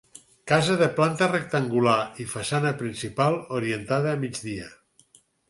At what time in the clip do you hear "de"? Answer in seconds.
0.77-0.85